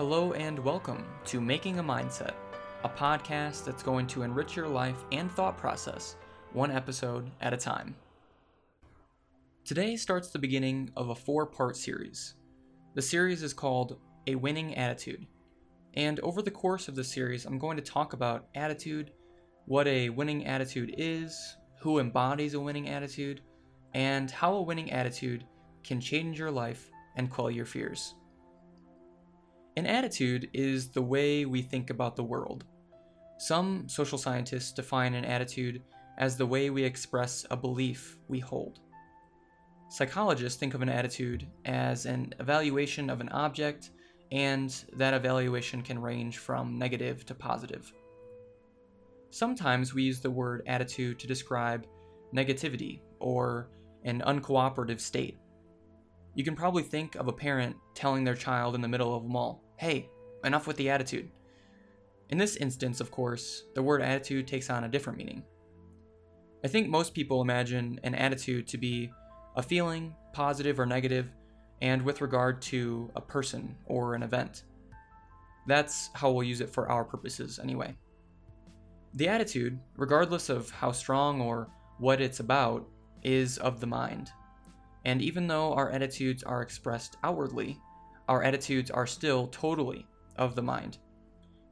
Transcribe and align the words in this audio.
Hello 0.00 0.32
and 0.32 0.58
welcome 0.58 1.04
to 1.26 1.42
Making 1.42 1.78
a 1.78 1.84
Mindset, 1.84 2.32
a 2.84 2.88
podcast 2.88 3.66
that's 3.66 3.82
going 3.82 4.06
to 4.06 4.22
enrich 4.22 4.56
your 4.56 4.66
life 4.66 5.04
and 5.12 5.30
thought 5.30 5.58
process 5.58 6.16
one 6.54 6.70
episode 6.70 7.30
at 7.42 7.52
a 7.52 7.58
time. 7.58 7.94
Today 9.62 9.96
starts 9.96 10.30
the 10.30 10.38
beginning 10.38 10.90
of 10.96 11.10
a 11.10 11.14
four 11.14 11.44
part 11.44 11.76
series. 11.76 12.36
The 12.94 13.02
series 13.02 13.42
is 13.42 13.52
called 13.52 13.98
A 14.26 14.36
Winning 14.36 14.74
Attitude. 14.74 15.26
And 15.92 16.18
over 16.20 16.40
the 16.40 16.50
course 16.50 16.88
of 16.88 16.94
the 16.94 17.04
series, 17.04 17.44
I'm 17.44 17.58
going 17.58 17.76
to 17.76 17.82
talk 17.82 18.14
about 18.14 18.46
attitude, 18.54 19.12
what 19.66 19.86
a 19.86 20.08
winning 20.08 20.46
attitude 20.46 20.94
is, 20.96 21.38
who 21.78 21.98
embodies 21.98 22.54
a 22.54 22.60
winning 22.60 22.88
attitude, 22.88 23.42
and 23.92 24.30
how 24.30 24.54
a 24.54 24.62
winning 24.62 24.92
attitude 24.92 25.44
can 25.84 26.00
change 26.00 26.38
your 26.38 26.50
life 26.50 26.90
and 27.16 27.28
quell 27.28 27.50
your 27.50 27.66
fears. 27.66 28.14
An 29.80 29.86
attitude 29.86 30.50
is 30.52 30.90
the 30.90 31.00
way 31.00 31.46
we 31.46 31.62
think 31.62 31.88
about 31.88 32.14
the 32.14 32.22
world. 32.22 32.64
Some 33.38 33.88
social 33.88 34.18
scientists 34.18 34.72
define 34.72 35.14
an 35.14 35.24
attitude 35.24 35.80
as 36.18 36.36
the 36.36 36.44
way 36.44 36.68
we 36.68 36.84
express 36.84 37.46
a 37.50 37.56
belief 37.56 38.18
we 38.28 38.40
hold. 38.40 38.80
Psychologists 39.88 40.60
think 40.60 40.74
of 40.74 40.82
an 40.82 40.90
attitude 40.90 41.48
as 41.64 42.04
an 42.04 42.34
evaluation 42.40 43.08
of 43.08 43.22
an 43.22 43.30
object, 43.30 43.92
and 44.30 44.84
that 44.98 45.14
evaluation 45.14 45.80
can 45.80 45.98
range 45.98 46.36
from 46.36 46.78
negative 46.78 47.24
to 47.24 47.34
positive. 47.34 47.90
Sometimes 49.30 49.94
we 49.94 50.02
use 50.02 50.20
the 50.20 50.30
word 50.30 50.62
attitude 50.66 51.18
to 51.20 51.26
describe 51.26 51.86
negativity 52.34 53.00
or 53.18 53.70
an 54.04 54.22
uncooperative 54.26 55.00
state. 55.00 55.38
You 56.34 56.44
can 56.44 56.54
probably 56.54 56.82
think 56.82 57.14
of 57.14 57.28
a 57.28 57.32
parent 57.32 57.76
telling 57.94 58.24
their 58.24 58.34
child 58.34 58.74
in 58.74 58.82
the 58.82 58.88
middle 58.88 59.16
of 59.16 59.24
a 59.24 59.26
mall, 59.26 59.64
hey, 59.80 60.10
enough 60.44 60.66
with 60.66 60.76
the 60.76 60.90
attitude. 60.90 61.30
In 62.28 62.36
this 62.36 62.56
instance, 62.56 63.00
of 63.00 63.10
course, 63.10 63.64
the 63.74 63.82
word 63.82 64.02
attitude 64.02 64.46
takes 64.46 64.68
on 64.68 64.84
a 64.84 64.88
different 64.90 65.16
meaning. 65.16 65.42
I 66.62 66.68
think 66.68 66.90
most 66.90 67.14
people 67.14 67.40
imagine 67.40 67.98
an 68.04 68.14
attitude 68.14 68.68
to 68.68 68.76
be 68.76 69.10
a 69.56 69.62
feeling, 69.62 70.14
positive 70.34 70.78
or 70.78 70.84
negative, 70.84 71.30
and 71.80 72.02
with 72.02 72.20
regard 72.20 72.60
to 72.60 73.10
a 73.16 73.22
person 73.22 73.74
or 73.86 74.14
an 74.14 74.22
event. 74.22 74.64
That's 75.66 76.10
how 76.12 76.30
we'll 76.30 76.42
use 76.42 76.60
it 76.60 76.68
for 76.68 76.90
our 76.90 77.02
purposes, 77.02 77.58
anyway. 77.58 77.94
The 79.14 79.28
attitude, 79.28 79.80
regardless 79.96 80.50
of 80.50 80.68
how 80.68 80.92
strong 80.92 81.40
or 81.40 81.70
what 81.96 82.20
it's 82.20 82.40
about, 82.40 82.86
is 83.22 83.56
of 83.56 83.80
the 83.80 83.86
mind. 83.86 84.28
And 85.06 85.22
even 85.22 85.46
though 85.46 85.72
our 85.72 85.88
attitudes 85.88 86.42
are 86.42 86.60
expressed 86.60 87.16
outwardly, 87.24 87.80
our 88.30 88.44
attitudes 88.44 88.92
are 88.92 89.08
still 89.08 89.48
totally 89.48 90.06
of 90.36 90.54
the 90.54 90.62
mind. 90.62 90.98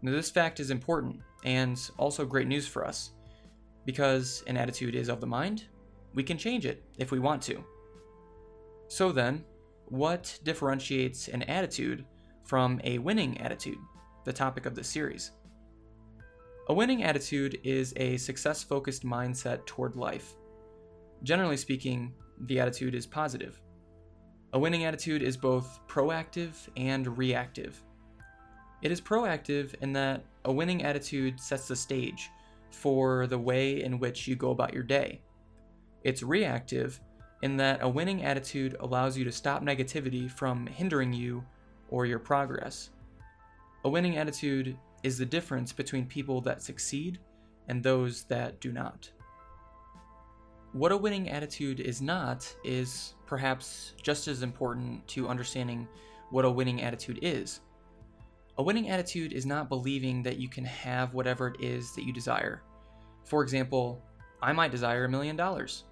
Now, 0.03 0.11
this 0.11 0.29
fact 0.29 0.59
is 0.59 0.73
important 0.73 1.21
and 1.45 1.81
also 1.97 2.27
great 2.27 2.49
news 2.49 2.67
for 2.67 2.85
us. 2.85 3.13
Because 3.87 4.43
an 4.49 4.57
attitude 4.57 4.97
is 4.97 5.09
of 5.09 5.21
the 5.21 5.27
mind, 5.27 5.67
we 6.15 6.25
can 6.25 6.37
change 6.37 6.67
it 6.67 6.83
if 6.99 7.13
we 7.13 7.21
want 7.21 7.41
to. 7.43 7.65
So 8.89 9.13
then, 9.13 9.45
what 9.87 10.37
differentiates 10.43 11.29
an 11.29 11.45
attitude 11.45 12.05
from 12.45 12.81
a 12.83 12.99
winning 12.99 13.41
attitude? 13.41 13.79
The 14.25 14.33
topic 14.33 14.67
of 14.67 14.75
this 14.75 14.89
series. 14.89 15.31
A 16.71 16.75
winning 16.75 17.05
attitude 17.05 17.61
is 17.63 17.95
a 17.97 18.17
success 18.17 18.65
focused 18.65 19.05
mindset 19.05 19.65
toward 19.65 19.95
life. 19.95 20.35
Generally 21.23 21.59
speaking, 21.59 22.13
the 22.47 22.59
attitude 22.59 22.97
is 22.97 23.07
positive. 23.07 23.61
A 24.55 24.59
winning 24.59 24.85
attitude 24.85 25.23
is 25.23 25.37
both 25.37 25.79
proactive 25.87 26.55
and 26.77 27.19
reactive. 27.19 27.83
It 28.81 28.91
is 28.91 29.01
proactive 29.01 29.75
in 29.83 29.93
that 29.93 30.25
a 30.47 30.53
winning 30.53 30.85
attitude 30.85 31.39
sets 31.39 31.69
the 31.69 31.77
stage 31.77 32.31
for 32.71 33.27
the 33.27 33.39
way 33.39 33.83
in 33.83 33.99
which 33.99 34.27
you 34.27 34.37
go 34.37 34.51
about 34.51 34.73
your 34.73 34.83
day. 34.83 35.21
It's 36.03 36.23
reactive 36.23 36.99
in 37.43 37.59
that 37.59 37.81
a 37.83 37.89
winning 37.89 38.25
attitude 38.25 38.77
allows 38.81 39.19
you 39.19 39.25
to 39.25 39.33
stop 39.33 39.63
negativity 39.63 40.31
from 40.31 40.67
hindering 40.67 41.13
you 41.13 41.45
or 41.91 42.07
your 42.07 42.19
progress. 42.19 42.91
A 43.85 43.89
winning 43.89 44.17
attitude 44.17 44.79
is 45.03 45.19
the 45.19 45.27
difference 45.27 45.73
between 45.73 46.07
people 46.07 46.41
that 46.43 46.63
succeed 46.63 47.19
and 47.69 47.83
those 47.83 48.25
that 48.25 48.61
do 48.61 48.73
not. 48.73 49.11
What 50.73 50.93
a 50.93 50.97
winning 50.97 51.31
attitude 51.31 51.81
is 51.81 52.03
not 52.03 52.55
is 52.63 53.15
perhaps 53.27 53.95
just 54.03 54.29
as 54.29 54.43
important 54.43 55.07
to 55.09 55.27
understanding 55.27 55.89
what 56.31 56.45
a 56.45 56.51
winning 56.51 56.83
attitude 56.83 57.21
is. 57.23 57.61
A 58.59 58.63
winning 58.63 58.91
attitude 58.91 59.33
is 59.33 59.47
not 59.47 59.71
believing 59.71 60.23
that 60.25 60.37
you 60.37 60.49
can 60.49 60.67
have 60.67 61.15
whatever 61.15 61.49
it 61.49 61.61
is 61.61 61.95
that 61.95 62.05
you 62.05 62.13
desire. 62.13 62.63
For 63.25 63.43
example, 63.43 64.03
I 64.43 64.53
might 64.53 64.71
desire 64.71 65.07
a 65.07 65.09
million 65.09 65.37
dollars. 65.37 65.85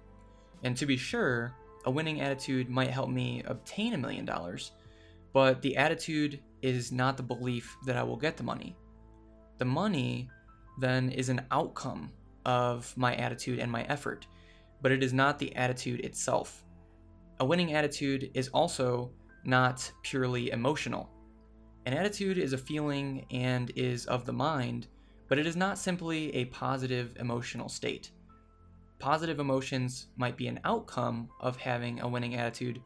And 0.63 0.77
to 0.77 0.85
be 0.85 0.95
sure, 0.95 1.55
a 1.85 1.91
winning 1.91 2.21
attitude 2.21 2.69
might 2.69 2.91
help 2.91 3.09
me 3.09 3.41
obtain 3.45 3.95
a 3.95 3.97
million 3.97 4.25
dollars, 4.25 4.73
but 5.33 5.61
the 5.63 5.75
attitude 5.75 6.39
is 6.61 6.91
not 6.91 7.17
the 7.17 7.23
belief 7.23 7.75
that 7.87 7.97
I 7.97 8.03
will 8.03 8.15
get 8.15 8.37
the 8.37 8.43
money. 8.43 8.75
The 9.57 9.65
money 9.65 10.29
then 10.79 11.09
is 11.09 11.29
an 11.29 11.45
outcome 11.49 12.11
of 12.45 12.95
my 12.95 13.15
attitude 13.15 13.59
and 13.59 13.71
my 13.71 13.83
effort, 13.83 14.27
but 14.81 14.91
it 14.91 15.03
is 15.03 15.13
not 15.13 15.39
the 15.39 15.55
attitude 15.55 16.01
itself. 16.01 16.63
A 17.39 17.45
winning 17.45 17.73
attitude 17.73 18.31
is 18.33 18.49
also 18.49 19.11
not 19.43 19.91
purely 20.03 20.51
emotional. 20.51 21.09
An 21.85 21.93
attitude 21.93 22.37
is 22.37 22.53
a 22.53 22.57
feeling 22.57 23.25
and 23.31 23.71
is 23.75 24.05
of 24.07 24.25
the 24.25 24.33
mind, 24.33 24.87
but 25.27 25.39
it 25.39 25.45
is 25.45 25.55
not 25.55 25.77
simply 25.77 26.33
a 26.35 26.45
positive 26.45 27.15
emotional 27.19 27.69
state. 27.69 28.11
Positive 28.99 29.39
emotions 29.39 30.07
might 30.17 30.37
be 30.37 30.47
an 30.47 30.59
outcome 30.63 31.29
of 31.39 31.57
having 31.57 31.99
a 31.99 32.07
winning 32.07 32.35
attitude, 32.35 32.81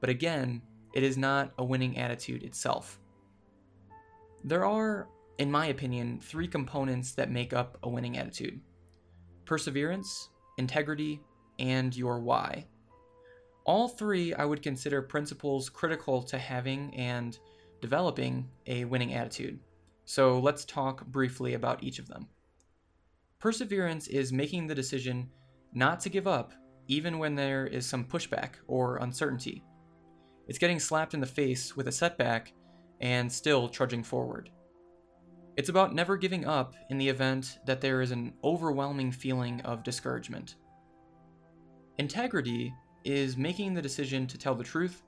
but 0.00 0.08
again, 0.08 0.62
it 0.94 1.02
is 1.02 1.18
not 1.18 1.52
a 1.58 1.64
winning 1.64 1.98
attitude 1.98 2.42
itself. 2.42 3.00
There 4.44 4.64
are 4.64 5.08
in 5.38 5.50
my 5.50 5.66
opinion, 5.66 6.18
three 6.20 6.48
components 6.48 7.12
that 7.12 7.30
make 7.30 7.52
up 7.52 7.78
a 7.82 7.88
winning 7.88 8.18
attitude 8.18 8.60
perseverance, 9.44 10.28
integrity, 10.58 11.22
and 11.58 11.94
your 11.96 12.20
why. 12.20 12.66
All 13.64 13.88
three 13.88 14.32
I 14.34 14.44
would 14.44 14.62
consider 14.62 15.02
principles 15.02 15.68
critical 15.68 16.22
to 16.22 16.38
having 16.38 16.94
and 16.94 17.38
developing 17.80 18.48
a 18.66 18.84
winning 18.84 19.14
attitude. 19.14 19.60
So 20.04 20.38
let's 20.38 20.64
talk 20.64 21.06
briefly 21.06 21.54
about 21.54 21.82
each 21.82 21.98
of 21.98 22.08
them. 22.08 22.28
Perseverance 23.38 24.08
is 24.08 24.32
making 24.32 24.66
the 24.66 24.74
decision 24.74 25.30
not 25.74 26.00
to 26.00 26.08
give 26.08 26.26
up 26.26 26.52
even 26.88 27.18
when 27.18 27.34
there 27.34 27.66
is 27.66 27.86
some 27.86 28.04
pushback 28.04 28.52
or 28.66 28.96
uncertainty. 28.96 29.62
It's 30.48 30.58
getting 30.58 30.80
slapped 30.80 31.12
in 31.12 31.20
the 31.20 31.26
face 31.26 31.76
with 31.76 31.88
a 31.88 31.92
setback 31.92 32.54
and 33.00 33.30
still 33.30 33.68
trudging 33.68 34.02
forward. 34.02 34.50
It's 35.58 35.68
about 35.68 35.94
never 35.94 36.16
giving 36.16 36.46
up 36.46 36.74
in 36.88 36.98
the 36.98 37.08
event 37.08 37.58
that 37.66 37.80
there 37.80 38.00
is 38.00 38.12
an 38.12 38.32
overwhelming 38.42 39.12
feeling 39.12 39.60
of 39.62 39.82
discouragement. 39.82 40.54
Integrity 41.98 42.72
is 43.04 43.36
making 43.36 43.74
the 43.74 43.82
decision 43.82 44.26
to 44.26 44.38
tell 44.38 44.54
the 44.54 44.64
truth 44.64 45.02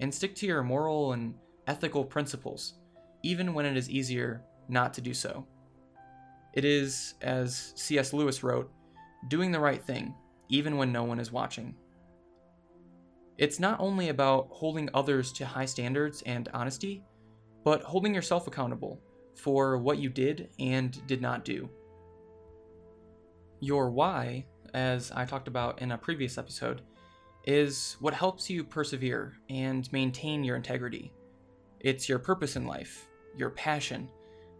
and 0.00 0.14
stick 0.14 0.34
to 0.36 0.46
your 0.46 0.62
moral 0.62 1.12
and 1.12 1.34
ethical 1.66 2.04
principles, 2.04 2.74
even 3.22 3.52
when 3.52 3.66
it 3.66 3.76
is 3.76 3.90
easier 3.90 4.42
not 4.68 4.94
to 4.94 5.00
do 5.00 5.12
so. 5.12 5.46
It 6.52 6.64
is, 6.64 7.14
as 7.20 7.72
C.S. 7.76 8.12
Lewis 8.12 8.42
wrote, 8.42 8.70
doing 9.28 9.50
the 9.50 9.60
right 9.60 9.82
thing, 9.82 10.14
even 10.48 10.76
when 10.76 10.92
no 10.92 11.04
one 11.04 11.18
is 11.18 11.32
watching. 11.32 11.74
It's 13.38 13.60
not 13.60 13.80
only 13.80 14.08
about 14.08 14.48
holding 14.50 14.88
others 14.94 15.32
to 15.34 15.44
high 15.44 15.66
standards 15.66 16.22
and 16.24 16.48
honesty, 16.54 17.02
but 17.64 17.82
holding 17.82 18.14
yourself 18.14 18.46
accountable 18.46 19.00
for 19.34 19.76
what 19.76 19.98
you 19.98 20.08
did 20.08 20.48
and 20.58 21.06
did 21.06 21.20
not 21.20 21.44
do. 21.44 21.68
Your 23.60 23.90
why, 23.90 24.46
as 24.74 25.12
I 25.12 25.24
talked 25.24 25.48
about 25.48 25.80
in 25.80 25.92
a 25.92 25.98
previous 25.98 26.38
episode, 26.38 26.82
is 27.44 27.96
what 28.00 28.14
helps 28.14 28.50
you 28.50 28.64
persevere 28.64 29.34
and 29.48 29.90
maintain 29.92 30.42
your 30.42 30.56
integrity. 30.56 31.12
It's 31.80 32.08
your 32.08 32.18
purpose 32.18 32.56
in 32.56 32.66
life, 32.66 33.06
your 33.36 33.50
passion, 33.50 34.08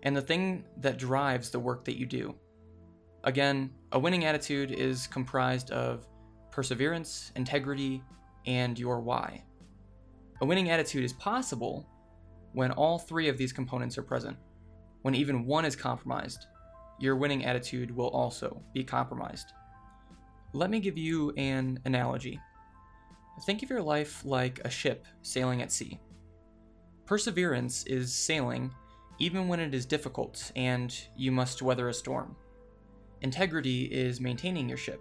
and 0.02 0.16
the 0.16 0.22
thing 0.22 0.64
that 0.78 0.98
drives 0.98 1.50
the 1.50 1.58
work 1.58 1.84
that 1.84 1.98
you 1.98 2.06
do. 2.06 2.34
Again, 3.24 3.70
a 3.90 3.98
winning 3.98 4.24
attitude 4.24 4.70
is 4.70 5.08
comprised 5.08 5.70
of 5.72 6.06
perseverance, 6.52 7.32
integrity, 7.34 8.02
and 8.46 8.78
your 8.78 9.00
why. 9.00 9.42
A 10.40 10.46
winning 10.46 10.70
attitude 10.70 11.04
is 11.04 11.12
possible 11.14 11.88
when 12.52 12.70
all 12.70 12.98
three 12.98 13.28
of 13.28 13.36
these 13.36 13.52
components 13.52 13.98
are 13.98 14.02
present. 14.02 14.36
When 15.02 15.14
even 15.14 15.44
one 15.44 15.64
is 15.64 15.74
compromised, 15.74 16.46
your 16.98 17.16
winning 17.16 17.44
attitude 17.44 17.90
will 17.90 18.08
also 18.08 18.62
be 18.72 18.84
compromised. 18.84 19.52
Let 20.52 20.70
me 20.70 20.80
give 20.80 20.96
you 20.96 21.32
an 21.36 21.80
analogy. 21.84 22.40
Think 23.44 23.62
of 23.62 23.70
your 23.70 23.82
life 23.82 24.24
like 24.24 24.60
a 24.64 24.70
ship 24.70 25.06
sailing 25.22 25.60
at 25.60 25.70
sea. 25.70 26.00
Perseverance 27.04 27.84
is 27.86 28.12
sailing 28.12 28.72
even 29.18 29.48
when 29.48 29.60
it 29.60 29.74
is 29.74 29.86
difficult 29.86 30.50
and 30.56 30.98
you 31.16 31.30
must 31.30 31.62
weather 31.62 31.88
a 31.88 31.94
storm. 31.94 32.36
Integrity 33.22 33.84
is 33.84 34.20
maintaining 34.20 34.68
your 34.68 34.78
ship, 34.78 35.00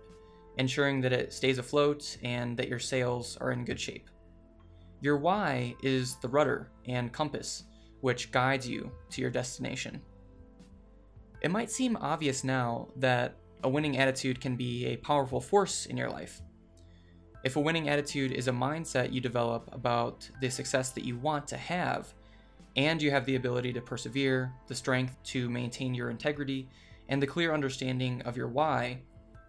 ensuring 0.58 1.02
that 1.02 1.14
it 1.14 1.34
stays 1.34 1.58
afloat 1.58 2.18
and 2.24 2.58
that 2.58 2.70
your 2.70 2.80
sails 2.80 3.38
are 3.42 3.52
in 3.52 3.66
good 3.66 3.80
shape. 3.80 4.10
Your 5.02 5.18
why 5.18 5.76
is 5.84 6.16
the 6.18 6.30
rudder 6.30 6.72
and 6.88 7.12
compass, 7.12 7.64
which 8.02 8.32
guides 8.32 8.68
you 8.68 8.92
to 9.12 9.22
your 9.22 9.30
destination. 9.30 10.02
It 11.42 11.52
might 11.52 11.72
seem 11.72 11.98
obvious 11.98 12.44
now 12.44 12.88
that 12.96 13.36
a 13.64 13.70
winning 13.70 13.98
attitude 13.98 14.40
can 14.40 14.56
be 14.56 14.86
a 14.88 14.98
powerful 14.98 15.42
force 15.42 15.86
in 15.86 15.98
your 15.98 16.10
life. 16.10 16.42
If 17.44 17.56
a 17.56 17.62
winning 17.62 17.90
attitude 17.90 18.32
is 18.32 18.48
a 18.48 18.52
mindset 18.52 19.14
you 19.14 19.22
develop 19.22 19.70
about 19.72 20.30
the 20.42 20.50
success 20.50 20.90
that 20.92 21.06
you 21.06 21.18
want 21.18 21.48
to 21.48 21.58
have, 21.58 22.14
and 22.76 23.02
you 23.02 23.12
have 23.12 23.26
the 23.26 23.36
ability 23.36 23.72
to 23.74 23.82
persevere, 23.82 24.52
the 24.68 24.76
strength 24.76 25.16
to 25.26 25.50
maintain 25.50 25.94
your 25.94 26.10
integrity, 26.10 26.68
and 27.10 27.22
the 27.22 27.28
clear 27.28 27.54
understanding 27.54 28.22
of 28.24 28.36
your 28.36 28.48
why, 28.48 29.00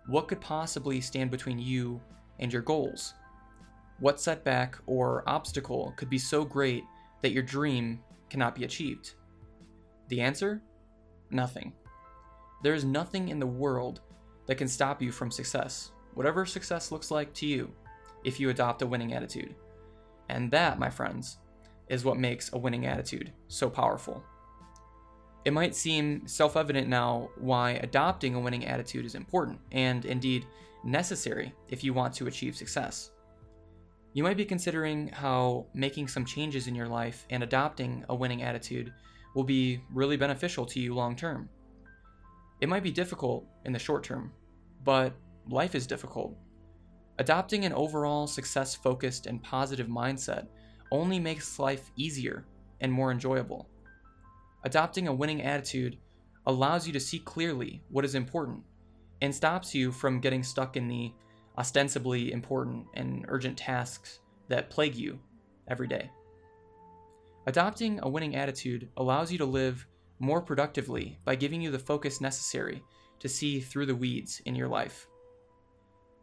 what 0.07 0.29
could 0.29 0.41
possibly 0.41 1.01
stand 1.01 1.31
between 1.31 1.59
you 1.59 2.01
and 2.39 2.53
your 2.53 2.63
goals? 2.63 3.15
What 3.99 4.21
setback 4.21 4.77
or 4.87 5.25
obstacle 5.27 5.95
could 5.97 6.11
be 6.11 6.19
so 6.19 6.45
great 6.45 6.85
that 7.23 7.33
your 7.33 7.43
dream 7.43 8.01
cannot 8.29 8.55
be 8.55 8.65
achieved? 8.65 9.15
The 10.09 10.21
answer? 10.21 10.63
Nothing. 11.31 11.73
There 12.67 12.75
is 12.75 12.85
nothing 12.85 13.29
in 13.29 13.39
the 13.39 13.47
world 13.47 14.01
that 14.47 14.57
can 14.57 14.67
stop 14.67 15.01
you 15.01 15.13
from 15.13 15.31
success, 15.31 15.93
whatever 16.15 16.45
success 16.45 16.91
looks 16.91 17.13
like 17.13 17.33
to 17.35 17.47
you, 17.47 17.71
if 18.25 18.41
you 18.41 18.51
adopt 18.51 18.83
a 18.83 18.87
winning 18.89 19.13
attitude. 19.13 19.55
And 20.31 20.51
that, 20.51 20.77
my 20.77 20.91
friends, 20.91 21.39
is 21.87 22.05
what 22.05 22.19
makes 22.19 22.53
a 22.53 22.59
winning 22.59 22.87
attitude 22.87 23.33
so 23.47 23.71
powerful. 23.71 24.21
It 25.45 25.53
might 25.53 25.77
seem 25.77 26.27
self 26.27 26.57
evident 26.57 26.89
now 26.89 27.31
why 27.39 27.75
adopting 27.85 28.35
a 28.35 28.41
winning 28.41 28.67
attitude 28.67 29.07
is 29.07 29.15
important, 29.15 29.61
and 29.71 30.05
indeed 30.05 30.45
necessary 30.83 31.55
if 31.69 31.85
you 31.85 31.95
want 31.95 32.15
to 32.15 32.27
achieve 32.27 32.57
success. 32.57 33.13
You 34.13 34.25
might 34.25 34.37
be 34.37 34.45
considering 34.45 35.07
how 35.11 35.67
making 35.73 36.09
some 36.09 36.25
changes 36.25 36.67
in 36.67 36.75
your 36.75 36.89
life 36.89 37.29
and 37.31 37.45
adopting 37.45 38.05
a 38.09 38.15
winning 38.17 38.43
attitude 38.43 38.93
will 39.37 39.45
be 39.45 39.83
really 39.93 40.17
beneficial 40.17 40.67
to 40.67 40.81
you 40.81 40.97
long 40.97 41.15
term. 41.15 41.49
It 42.61 42.69
might 42.69 42.83
be 42.83 42.91
difficult 42.91 43.47
in 43.65 43.73
the 43.73 43.79
short 43.79 44.05
term, 44.05 44.33
but 44.85 45.13
life 45.49 45.75
is 45.75 45.87
difficult. 45.87 46.37
Adopting 47.19 47.65
an 47.65 47.73
overall 47.73 48.27
success 48.27 48.75
focused 48.75 49.27
and 49.27 49.43
positive 49.43 49.89
mindset 49.89 50.47
only 50.91 51.19
makes 51.19 51.59
life 51.59 51.91
easier 51.97 52.47
and 52.81 52.93
more 52.93 53.11
enjoyable. 53.11 53.69
Adopting 54.65 55.09
a 55.09 55.15
winning 55.15 55.43
attitude 55.43 55.99
allows 56.47 56.87
you 56.87 56.93
to 56.93 57.01
see 57.01 57.19
clearly 57.19 57.83
what 57.89 58.05
is 58.05 58.15
important 58.15 58.63
and 59.23 59.35
stops 59.35 59.75
you 59.75 59.91
from 59.91 60.21
getting 60.21 60.43
stuck 60.43 60.77
in 60.77 60.89
the 60.89 61.13
ostensibly 61.59 62.33
important 62.33 62.87
and 62.95 63.25
urgent 63.29 63.57
tasks 63.57 64.21
that 64.49 64.71
plague 64.71 64.95
you 64.95 65.19
every 65.69 65.89
day. 65.89 66.11
Adopting 67.47 68.01
a 68.03 68.09
winning 68.09 68.37
attitude 68.37 68.89
allows 68.97 69.33
you 69.33 69.39
to 69.39 69.45
live 69.45 69.87
more 70.19 70.41
productively 70.41 71.19
by 71.25 71.35
giving 71.35 71.61
you 71.61 71.71
the 71.71 71.79
focus 71.79 72.21
necessary 72.21 72.83
to 73.19 73.29
see 73.29 73.61
through 73.61 73.87
the 73.87 73.95
weeds 73.95 74.41
in 74.47 74.55
your 74.55 74.69
life. 74.69 75.07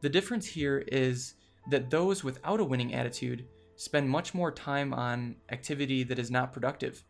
The 0.01 0.09
difference 0.09 0.45
here 0.45 0.83
is 0.87 1.35
that 1.69 1.89
those 1.89 2.23
without 2.23 2.59
a 2.59 2.65
winning 2.65 2.93
attitude 2.93 3.45
spend 3.75 4.09
much 4.09 4.33
more 4.33 4.51
time 4.51 4.93
on 4.93 5.35
activity 5.49 6.03
that 6.03 6.19
is 6.19 6.29
not 6.29 6.53
productive. 6.53 7.03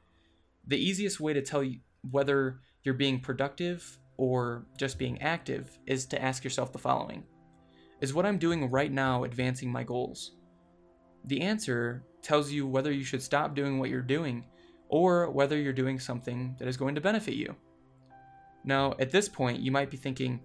The 0.67 0.77
easiest 0.77 1.19
way 1.19 1.33
to 1.33 1.41
tell 1.41 1.63
you 1.63 1.79
whether 2.11 2.59
you're 2.83 2.93
being 2.93 3.19
productive 3.19 3.99
or 4.17 4.65
just 4.77 4.99
being 4.99 5.21
active 5.21 5.77
is 5.87 6.05
to 6.07 6.21
ask 6.21 6.43
yourself 6.43 6.71
the 6.71 6.79
following 6.79 7.23
Is 8.01 8.13
what 8.13 8.25
I'm 8.25 8.37
doing 8.37 8.69
right 8.69 8.91
now 8.91 9.23
advancing 9.23 9.71
my 9.71 9.83
goals? 9.83 10.35
The 11.25 11.41
answer 11.41 12.03
tells 12.21 12.51
you 12.51 12.67
whether 12.67 12.91
you 12.91 13.03
should 13.03 13.21
stop 13.21 13.55
doing 13.55 13.79
what 13.79 13.89
you're 13.89 14.01
doing 14.01 14.45
or 14.93 15.31
whether 15.31 15.57
you're 15.57 15.73
doing 15.73 15.99
something 15.99 16.55
that 16.59 16.67
is 16.67 16.77
going 16.77 16.93
to 16.93 17.01
benefit 17.01 17.33
you. 17.33 17.55
Now, 18.63 18.93
at 18.99 19.09
this 19.09 19.27
point, 19.27 19.59
you 19.59 19.71
might 19.71 19.89
be 19.89 19.97
thinking, 19.97 20.39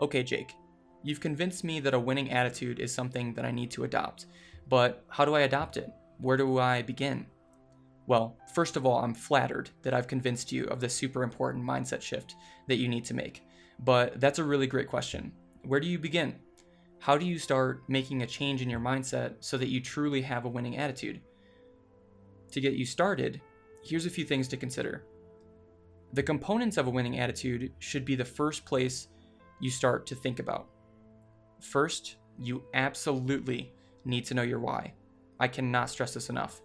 okay, 0.00 0.24
Jake, 0.24 0.56
you've 1.04 1.20
convinced 1.20 1.62
me 1.62 1.78
that 1.78 1.94
a 1.94 2.00
winning 2.00 2.32
attitude 2.32 2.80
is 2.80 2.92
something 2.92 3.32
that 3.34 3.44
I 3.44 3.52
need 3.52 3.70
to 3.70 3.84
adopt. 3.84 4.26
But 4.68 5.04
how 5.08 5.24
do 5.24 5.36
I 5.36 5.42
adopt 5.42 5.76
it? 5.76 5.88
Where 6.18 6.36
do 6.36 6.58
I 6.58 6.82
begin? 6.82 7.26
Well, 8.08 8.36
first 8.54 8.76
of 8.76 8.84
all, 8.84 8.98
I'm 8.98 9.14
flattered 9.14 9.70
that 9.82 9.94
I've 9.94 10.08
convinced 10.08 10.50
you 10.50 10.64
of 10.64 10.80
this 10.80 10.92
super 10.92 11.22
important 11.22 11.64
mindset 11.64 12.02
shift 12.02 12.34
that 12.66 12.78
you 12.78 12.88
need 12.88 13.04
to 13.04 13.14
make. 13.14 13.44
But 13.78 14.20
that's 14.20 14.40
a 14.40 14.44
really 14.44 14.66
great 14.66 14.88
question. 14.88 15.30
Where 15.62 15.78
do 15.78 15.86
you 15.86 16.00
begin? 16.00 16.34
How 16.98 17.16
do 17.16 17.24
you 17.24 17.38
start 17.38 17.84
making 17.86 18.22
a 18.22 18.26
change 18.26 18.62
in 18.62 18.68
your 18.68 18.80
mindset 18.80 19.36
so 19.38 19.56
that 19.58 19.68
you 19.68 19.80
truly 19.80 20.22
have 20.22 20.44
a 20.44 20.48
winning 20.48 20.76
attitude? 20.76 21.20
To 22.52 22.60
get 22.60 22.74
you 22.74 22.84
started, 22.84 23.40
here's 23.82 24.06
a 24.06 24.10
few 24.10 24.24
things 24.24 24.46
to 24.48 24.56
consider. 24.56 25.04
The 26.12 26.22
components 26.22 26.76
of 26.76 26.86
a 26.86 26.90
winning 26.90 27.18
attitude 27.18 27.72
should 27.78 28.04
be 28.04 28.14
the 28.14 28.24
first 28.24 28.66
place 28.66 29.08
you 29.60 29.70
start 29.70 30.06
to 30.06 30.14
think 30.14 30.38
about. 30.38 30.68
First, 31.60 32.16
you 32.38 32.64
absolutely 32.74 33.72
need 34.04 34.26
to 34.26 34.34
know 34.34 34.42
your 34.42 34.60
why. 34.60 34.92
I 35.40 35.48
cannot 35.48 35.88
stress 35.88 36.12
this 36.12 36.28
enough. 36.28 36.60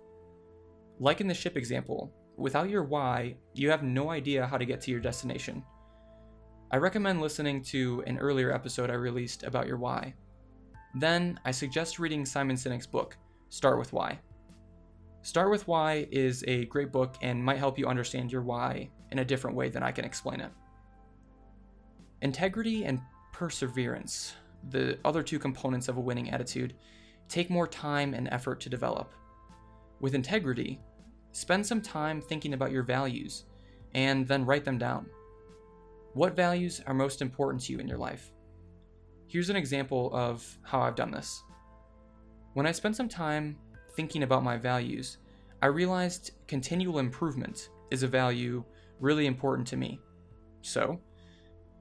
Like 1.00 1.22
in 1.22 1.28
the 1.28 1.34
ship 1.34 1.56
example, 1.56 2.12
without 2.36 2.70
your 2.70 2.84
why, 2.84 3.38
you 3.54 3.70
have 3.70 3.84
no 3.84 4.10
idea 4.10 4.46
how 4.46 4.58
to 4.58 4.66
get 4.66 4.82
to 4.82 4.92
your 4.92 5.00
destination. 5.00 5.64
I 6.70 6.78
recommend 6.78 7.22
listening 7.22 7.62
to 7.64 8.04
an 8.08 8.18
earlier 8.18 8.52
episode 8.52 8.90
I 8.90 8.96
released 8.96 9.44
about 9.44 9.68
your 9.68 9.78
why. 9.78 10.14
Then, 10.96 11.40
I 11.46 11.52
suggest 11.52 11.98
reading 11.98 12.26
Simon 12.26 12.58
Sinek's 12.58 12.88
book, 12.88 13.16
Start 13.50 13.80
with 13.80 13.94
Why. 13.94 14.20
Start 15.22 15.52
with 15.52 15.68
Why 15.68 16.08
is 16.12 16.44
a 16.48 16.66
great 16.66 16.92
book 16.92 17.16
and 17.22 17.44
might 17.44 17.58
help 17.58 17.78
you 17.78 17.88
understand 17.88 18.32
your 18.32 18.42
why 18.42 18.90
in 19.12 19.20
a 19.20 19.26
different 19.26 19.56
way 19.56 19.70
than 19.70 19.84
I 19.84 19.92
can 19.92 20.06
explain 20.06 20.40
it. 20.40 20.52
Integrity 22.22 22.86
and 22.86 23.02
perseverance, 23.34 24.34
the 24.70 24.98
other 25.06 25.22
two 25.22 25.40
components 25.40 25.88
of 25.88 25.98
a 25.98 26.02
winning 26.02 26.30
attitude, 26.30 26.74
take 27.30 27.50
more 27.50 27.68
time 27.68 28.14
and 28.14 28.30
effort 28.32 28.60
to 28.62 28.70
develop. 28.70 29.14
With 30.00 30.16
integrity, 30.16 30.80
spend 31.32 31.66
some 31.66 31.82
time 31.82 32.22
thinking 32.22 32.54
about 32.54 32.72
your 32.72 32.84
values 32.84 33.46
and 33.94 34.28
then 34.28 34.46
write 34.46 34.66
them 34.66 34.78
down. 34.78 35.08
What 36.14 36.36
values 36.36 36.82
are 36.88 36.94
most 36.94 37.22
important 37.22 37.64
to 37.64 37.74
you 37.74 37.80
in 37.80 37.88
your 37.88 37.98
life? 37.98 38.32
Here's 39.28 39.50
an 39.50 39.56
example 39.56 40.10
of 40.14 40.58
how 40.64 40.80
I've 40.82 40.96
done 40.96 41.12
this. 41.12 41.44
When 42.54 42.66
I 42.66 42.72
spent 42.72 42.96
some 42.96 43.10
time 43.10 43.58
thinking 43.98 44.22
about 44.22 44.44
my 44.44 44.56
values, 44.56 45.18
I 45.62 45.66
realized 45.66 46.32
continual 46.48 47.00
improvement 47.00 47.70
is 47.90 48.04
a 48.04 48.08
value 48.08 48.64
really 49.00 49.26
important 49.26 49.68
to 49.70 49.76
me. 49.76 50.00
So, 50.62 51.02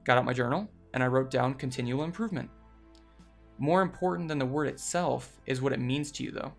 got 0.03 0.17
out 0.17 0.25
my 0.25 0.33
journal 0.33 0.67
and 0.95 1.03
I 1.03 1.07
wrote 1.07 1.29
down 1.29 1.53
continual 1.53 2.03
improvement. 2.03 2.49
More 3.59 3.83
important 3.83 4.27
than 4.27 4.39
the 4.39 4.45
word 4.45 4.67
itself 4.67 5.39
is 5.45 5.61
what 5.61 5.73
it 5.73 5.79
means 5.79 6.11
to 6.13 6.23
you, 6.23 6.31
though. 6.31 6.53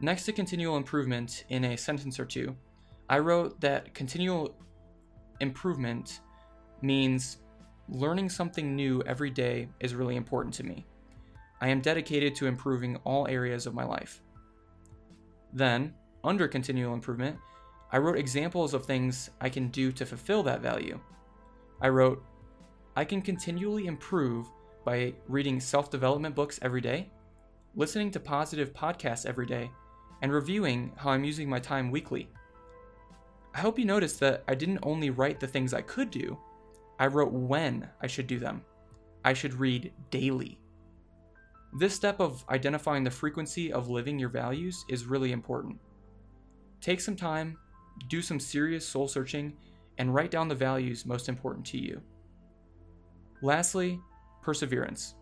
Next 0.00 0.24
to 0.24 0.32
continual 0.32 0.76
improvement 0.76 1.44
in 1.50 1.64
a 1.64 1.76
sentence 1.76 2.18
or 2.18 2.24
two, 2.24 2.56
I 3.08 3.20
wrote 3.20 3.60
that 3.60 3.94
continual 3.94 4.56
improvement 5.40 6.20
means 6.82 7.38
learning 7.88 8.28
something 8.28 8.74
new 8.74 9.02
every 9.06 9.30
day 9.30 9.68
is 9.78 9.94
really 9.94 10.16
important 10.16 10.54
to 10.54 10.64
me. 10.64 10.84
I 11.60 11.68
am 11.68 11.80
dedicated 11.80 12.34
to 12.36 12.46
improving 12.46 12.96
all 13.04 13.28
areas 13.28 13.66
of 13.66 13.74
my 13.74 13.84
life. 13.84 14.20
Then, 15.52 15.94
under 16.24 16.48
continual 16.48 16.94
improvement, 16.94 17.38
I 17.90 17.98
wrote 17.98 18.18
examples 18.18 18.74
of 18.74 18.84
things 18.84 19.30
I 19.40 19.48
can 19.48 19.68
do 19.68 19.92
to 19.92 20.04
fulfill 20.04 20.42
that 20.42 20.60
value. 20.60 21.00
I 21.80 21.88
wrote, 21.88 22.22
I 22.96 23.04
can 23.04 23.22
continually 23.22 23.86
improve 23.86 24.50
by 24.84 25.14
reading 25.28 25.60
self 25.60 25.90
development 25.90 26.34
books 26.34 26.58
every 26.62 26.80
day, 26.80 27.10
listening 27.76 28.10
to 28.10 28.20
positive 28.20 28.74
podcasts 28.74 29.26
every 29.26 29.46
day, 29.46 29.70
and 30.22 30.32
reviewing 30.32 30.92
how 30.96 31.10
I'm 31.10 31.24
using 31.24 31.48
my 31.48 31.60
time 31.60 31.90
weekly. 31.90 32.28
I 33.54 33.60
hope 33.60 33.78
you 33.78 33.84
noticed 33.84 34.20
that 34.20 34.44
I 34.48 34.54
didn't 34.54 34.80
only 34.82 35.10
write 35.10 35.40
the 35.40 35.46
things 35.46 35.72
I 35.72 35.80
could 35.82 36.10
do, 36.10 36.38
I 36.98 37.06
wrote 37.06 37.32
when 37.32 37.88
I 38.02 38.06
should 38.06 38.26
do 38.26 38.38
them. 38.38 38.62
I 39.24 39.32
should 39.32 39.54
read 39.54 39.92
daily. 40.10 40.58
This 41.74 41.94
step 41.94 42.20
of 42.20 42.44
identifying 42.48 43.04
the 43.04 43.10
frequency 43.10 43.72
of 43.72 43.88
living 43.88 44.18
your 44.18 44.30
values 44.30 44.84
is 44.88 45.04
really 45.04 45.32
important. 45.32 45.78
Take 46.80 47.00
some 47.00 47.16
time, 47.16 47.58
do 48.08 48.22
some 48.22 48.40
serious 48.40 48.86
soul 48.86 49.06
searching, 49.06 49.56
and 49.98 50.14
write 50.14 50.30
down 50.30 50.48
the 50.48 50.54
values 50.54 51.04
most 51.04 51.28
important 51.28 51.66
to 51.66 51.78
you. 51.78 52.00
Lastly, 53.42 54.00
perseverance. 54.42 55.14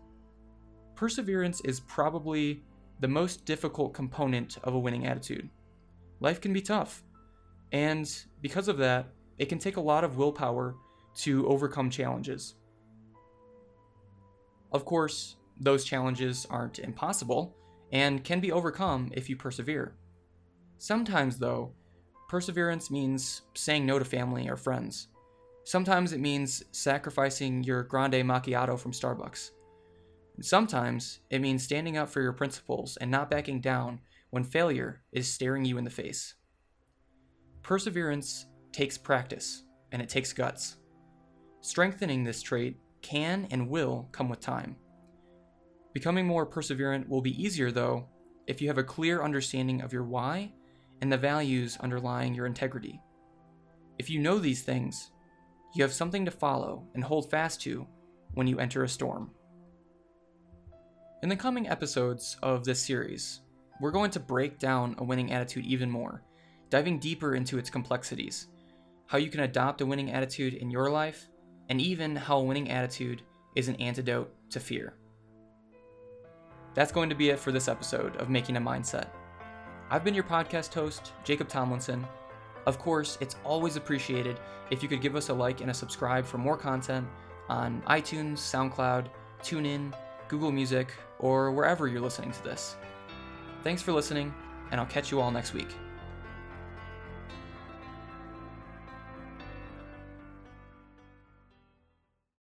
Perseverance 0.95 1.61
is 1.61 1.79
probably 1.81 2.63
the 2.99 3.07
most 3.07 3.45
difficult 3.45 3.93
component 3.93 4.57
of 4.63 4.73
a 4.73 4.79
winning 4.79 5.05
attitude. 5.05 5.49
life 6.19 6.41
can 6.41 6.53
be 6.53 6.61
tough. 6.61 7.03
And 7.71 8.09
because 8.41 8.67
of 8.67 8.77
that, 8.77 9.09
it 9.37 9.49
can 9.49 9.59
take 9.59 9.77
a 9.77 9.81
lot 9.81 10.03
of 10.03 10.17
willpower 10.17 10.75
to 11.17 11.47
overcome 11.47 11.89
challenges. 11.89 12.55
Of 14.71 14.85
course, 14.85 15.35
those 15.59 15.83
challenges 15.83 16.45
aren't 16.49 16.79
impossible 16.79 17.55
and 17.91 18.23
can 18.23 18.39
be 18.39 18.51
overcome 18.51 19.11
if 19.13 19.29
you 19.29 19.35
persevere. 19.35 19.95
Sometimes, 20.77 21.37
though, 21.37 21.73
perseverance 22.27 22.91
means 22.91 23.43
saying 23.55 23.85
no 23.85 23.97
to 23.97 24.05
family 24.05 24.49
or 24.49 24.57
friends. 24.57 25.07
Sometimes 25.63 26.13
it 26.13 26.19
means 26.19 26.63
sacrificing 26.71 27.63
your 27.63 27.83
grande 27.83 28.13
macchiato 28.13 28.79
from 28.79 28.91
Starbucks. 28.91 29.51
Sometimes 30.41 31.19
it 31.29 31.41
means 31.41 31.63
standing 31.63 31.97
up 31.97 32.09
for 32.09 32.21
your 32.21 32.33
principles 32.33 32.97
and 32.97 33.09
not 33.09 33.31
backing 33.31 33.59
down 33.59 33.99
when 34.29 34.43
failure 34.43 35.01
is 35.11 35.31
staring 35.31 35.65
you 35.65 35.77
in 35.77 35.83
the 35.83 35.89
face. 35.89 36.35
Perseverance 37.63 38.45
takes 38.71 38.97
practice 38.97 39.63
and 39.91 40.01
it 40.01 40.09
takes 40.09 40.31
guts. 40.31 40.77
Strengthening 41.61 42.23
this 42.23 42.41
trait 42.41 42.77
can 43.01 43.47
and 43.51 43.67
will 43.67 44.07
come 44.11 44.29
with 44.29 44.39
time. 44.39 44.75
Becoming 45.97 46.27
more 46.27 46.45
perseverant 46.45 47.09
will 47.09 47.21
be 47.21 47.43
easier, 47.43 47.71
though, 47.71 48.07
if 48.45 48.61
you 48.61 48.67
have 48.67 48.77
a 48.77 48.83
clear 48.83 49.23
understanding 49.23 49.81
of 49.81 49.91
your 49.91 50.03
why 50.03 50.51
and 51.01 51.11
the 51.11 51.17
values 51.17 51.75
underlying 51.77 52.35
your 52.35 52.45
integrity. 52.45 53.01
If 53.97 54.07
you 54.07 54.19
know 54.19 54.37
these 54.37 54.61
things, 54.61 55.09
you 55.73 55.81
have 55.81 55.91
something 55.91 56.23
to 56.25 56.29
follow 56.29 56.87
and 56.93 57.03
hold 57.03 57.31
fast 57.31 57.61
to 57.61 57.87
when 58.35 58.45
you 58.45 58.59
enter 58.59 58.83
a 58.83 58.87
storm. 58.87 59.31
In 61.23 61.29
the 61.29 61.35
coming 61.35 61.67
episodes 61.67 62.37
of 62.43 62.63
this 62.63 62.79
series, 62.79 63.41
we're 63.81 63.89
going 63.89 64.11
to 64.11 64.19
break 64.19 64.59
down 64.59 64.93
a 64.99 65.03
winning 65.03 65.31
attitude 65.31 65.65
even 65.65 65.89
more, 65.89 66.21
diving 66.69 66.99
deeper 66.99 67.33
into 67.33 67.57
its 67.57 67.71
complexities, 67.71 68.49
how 69.07 69.17
you 69.17 69.31
can 69.31 69.39
adopt 69.39 69.81
a 69.81 69.85
winning 69.87 70.11
attitude 70.11 70.53
in 70.53 70.69
your 70.69 70.91
life, 70.91 71.27
and 71.69 71.81
even 71.81 72.15
how 72.15 72.37
a 72.37 72.43
winning 72.43 72.69
attitude 72.69 73.23
is 73.55 73.67
an 73.67 73.77
antidote 73.77 74.31
to 74.51 74.59
fear. 74.59 74.93
That's 76.77 76.91
going 76.91 77.09
to 77.09 77.15
be 77.15 77.31
it 77.31 77.39
for 77.39 77.51
this 77.51 77.67
episode 77.67 78.15
of 78.17 78.29
Making 78.29 78.57
a 78.57 78.61
Mindset. 78.61 79.07
I've 79.89 80.03
been 80.03 80.13
your 80.13 80.23
podcast 80.23 80.71
host, 80.75 81.11
Jacob 81.23 81.49
Tomlinson. 81.49 82.05
Of 82.67 82.77
course, 82.77 83.17
it's 83.19 83.35
always 83.43 83.77
appreciated 83.77 84.39
if 84.69 84.83
you 84.83 84.87
could 84.87 85.01
give 85.01 85.15
us 85.15 85.29
a 85.29 85.33
like 85.33 85.61
and 85.61 85.71
a 85.71 85.73
subscribe 85.73 86.23
for 86.23 86.37
more 86.37 86.55
content 86.55 87.07
on 87.49 87.81
iTunes, 87.87 88.37
SoundCloud, 88.37 89.07
TuneIn, 89.41 89.91
Google 90.27 90.51
Music, 90.51 90.93
or 91.17 91.51
wherever 91.51 91.87
you're 91.87 91.99
listening 91.99 92.31
to 92.31 92.43
this. 92.43 92.75
Thanks 93.63 93.81
for 93.81 93.91
listening, 93.91 94.31
and 94.69 94.79
I'll 94.79 94.85
catch 94.85 95.09
you 95.09 95.19
all 95.19 95.31
next 95.31 95.55
week. 95.55 95.69